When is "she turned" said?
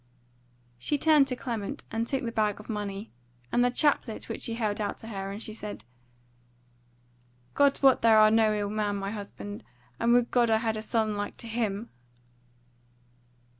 0.79-1.27